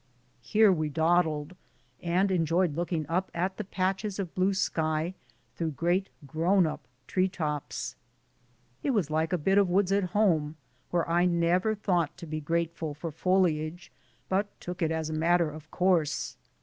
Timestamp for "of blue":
4.17-4.55